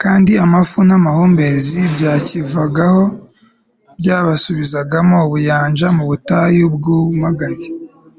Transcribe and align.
kandi 0.00 0.32
amafu 0.44 0.76
n'amahumbezi 0.88 1.80
byakivagaho 1.94 3.02
byabasubizagamo 4.00 5.16
ubuyanja 5.26 5.86
mu 5.96 6.04
butayu 6.10 6.64
bwumagaye 6.76 7.66